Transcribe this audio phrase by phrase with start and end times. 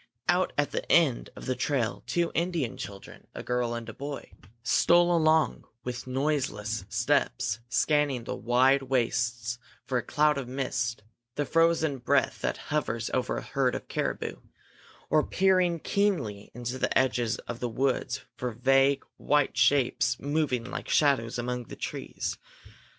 [0.27, 4.31] Out at the end of the trail two Indian children, a girl and a boy,
[4.63, 11.03] stole along with noiseless steps, scanning the wide wastes for a cloud of mist
[11.35, 14.37] the frozen breath that hovers over a herd of caribou
[15.11, 20.89] or peering keenly into the edges of the woods for vague white shapes moving like
[20.89, 22.39] shadows among the trees.